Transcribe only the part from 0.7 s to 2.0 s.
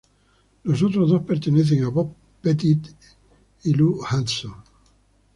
otros dos pertenecen a